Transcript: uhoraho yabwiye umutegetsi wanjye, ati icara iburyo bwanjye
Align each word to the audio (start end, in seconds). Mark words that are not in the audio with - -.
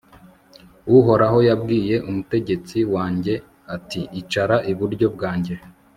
uhoraho 0.97 1.39
yabwiye 1.49 1.95
umutegetsi 2.09 2.77
wanjye, 2.93 3.33
ati 3.75 4.01
icara 4.19 4.55
iburyo 4.71 5.07
bwanjye 5.15 5.53